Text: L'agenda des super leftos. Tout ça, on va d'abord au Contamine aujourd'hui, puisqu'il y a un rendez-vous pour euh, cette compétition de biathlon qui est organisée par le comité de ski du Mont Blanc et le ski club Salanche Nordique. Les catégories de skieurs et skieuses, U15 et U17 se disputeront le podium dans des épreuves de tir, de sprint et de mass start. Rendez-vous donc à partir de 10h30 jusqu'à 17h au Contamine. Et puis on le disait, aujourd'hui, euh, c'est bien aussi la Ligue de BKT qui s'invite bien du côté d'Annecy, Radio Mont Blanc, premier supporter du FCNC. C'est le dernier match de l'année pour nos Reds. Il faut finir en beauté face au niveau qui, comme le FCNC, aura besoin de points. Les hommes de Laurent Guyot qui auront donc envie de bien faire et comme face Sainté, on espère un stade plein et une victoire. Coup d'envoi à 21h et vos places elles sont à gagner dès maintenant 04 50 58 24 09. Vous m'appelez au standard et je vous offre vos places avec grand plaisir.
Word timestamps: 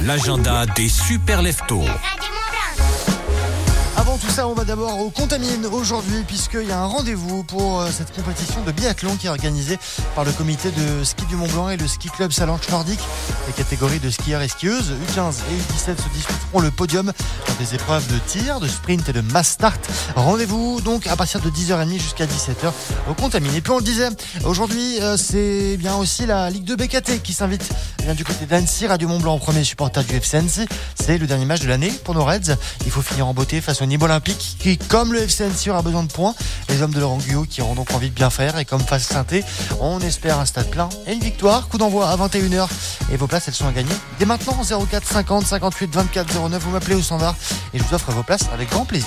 L'agenda 0.00 0.64
des 0.76 0.88
super 0.88 1.42
leftos. 1.42 1.84
Tout 4.24 4.30
ça, 4.30 4.48
on 4.48 4.54
va 4.54 4.64
d'abord 4.64 5.00
au 5.00 5.10
Contamine 5.10 5.66
aujourd'hui, 5.66 6.24
puisqu'il 6.26 6.66
y 6.66 6.72
a 6.72 6.80
un 6.80 6.86
rendez-vous 6.86 7.44
pour 7.44 7.80
euh, 7.80 7.90
cette 7.92 8.10
compétition 8.16 8.62
de 8.62 8.72
biathlon 8.72 9.16
qui 9.16 9.26
est 9.26 9.30
organisée 9.30 9.78
par 10.14 10.24
le 10.24 10.32
comité 10.32 10.70
de 10.70 11.04
ski 11.04 11.26
du 11.26 11.36
Mont 11.36 11.46
Blanc 11.48 11.68
et 11.68 11.76
le 11.76 11.86
ski 11.86 12.08
club 12.08 12.32
Salanche 12.32 12.66
Nordique. 12.70 13.00
Les 13.46 13.52
catégories 13.52 14.00
de 14.00 14.08
skieurs 14.08 14.40
et 14.40 14.48
skieuses, 14.48 14.92
U15 15.14 15.34
et 15.50 15.92
U17 15.92 15.96
se 15.98 16.08
disputeront 16.14 16.60
le 16.60 16.70
podium 16.70 17.12
dans 17.48 17.54
des 17.62 17.74
épreuves 17.74 18.06
de 18.06 18.18
tir, 18.26 18.60
de 18.60 18.66
sprint 18.66 19.06
et 19.10 19.12
de 19.12 19.20
mass 19.20 19.48
start. 19.48 19.78
Rendez-vous 20.16 20.80
donc 20.80 21.06
à 21.06 21.16
partir 21.16 21.40
de 21.40 21.50
10h30 21.50 22.00
jusqu'à 22.00 22.24
17h 22.24 22.72
au 23.10 23.14
Contamine. 23.14 23.54
Et 23.54 23.60
puis 23.60 23.72
on 23.72 23.78
le 23.78 23.84
disait, 23.84 24.08
aujourd'hui, 24.46 25.02
euh, 25.02 25.18
c'est 25.18 25.76
bien 25.76 25.96
aussi 25.96 26.24
la 26.24 26.48
Ligue 26.48 26.64
de 26.64 26.76
BKT 26.76 27.20
qui 27.22 27.34
s'invite 27.34 27.68
bien 28.02 28.14
du 28.14 28.24
côté 28.24 28.46
d'Annecy, 28.46 28.86
Radio 28.86 29.06
Mont 29.06 29.20
Blanc, 29.20 29.38
premier 29.38 29.64
supporter 29.64 30.02
du 30.02 30.14
FCNC. 30.16 30.66
C'est 30.94 31.18
le 31.18 31.26
dernier 31.26 31.44
match 31.44 31.60
de 31.60 31.68
l'année 31.68 31.92
pour 32.04 32.14
nos 32.14 32.24
Reds. 32.24 32.56
Il 32.86 32.90
faut 32.90 33.02
finir 33.02 33.26
en 33.26 33.34
beauté 33.34 33.60
face 33.60 33.82
au 33.82 33.86
niveau 33.86 34.06
qui, 34.20 34.78
comme 34.78 35.12
le 35.12 35.20
FCNC, 35.20 35.70
aura 35.70 35.82
besoin 35.82 36.02
de 36.02 36.12
points. 36.12 36.34
Les 36.68 36.82
hommes 36.82 36.92
de 36.92 37.00
Laurent 37.00 37.18
Guyot 37.18 37.44
qui 37.48 37.62
auront 37.62 37.74
donc 37.74 37.92
envie 37.92 38.10
de 38.10 38.14
bien 38.14 38.30
faire 38.30 38.58
et 38.58 38.64
comme 38.64 38.80
face 38.80 39.04
Sainté, 39.04 39.44
on 39.80 40.00
espère 40.00 40.38
un 40.38 40.46
stade 40.46 40.70
plein 40.70 40.88
et 41.06 41.12
une 41.12 41.20
victoire. 41.20 41.68
Coup 41.68 41.78
d'envoi 41.78 42.08
à 42.08 42.16
21h 42.16 42.68
et 43.12 43.16
vos 43.16 43.26
places 43.26 43.48
elles 43.48 43.54
sont 43.54 43.66
à 43.66 43.72
gagner 43.72 43.94
dès 44.18 44.26
maintenant 44.26 44.56
04 44.62 45.06
50 45.06 45.46
58 45.46 45.94
24 45.94 46.48
09. 46.48 46.62
Vous 46.62 46.70
m'appelez 46.70 46.94
au 46.94 47.02
standard 47.02 47.34
et 47.72 47.78
je 47.78 47.84
vous 47.84 47.94
offre 47.94 48.10
vos 48.12 48.22
places 48.22 48.48
avec 48.52 48.70
grand 48.70 48.84
plaisir. 48.84 49.06